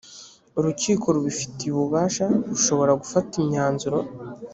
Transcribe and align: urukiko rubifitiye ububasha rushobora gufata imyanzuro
urukiko 0.59 1.05
rubifitiye 1.15 1.71
ububasha 1.73 2.25
rushobora 2.49 2.93
gufata 3.01 3.31
imyanzuro 3.41 3.99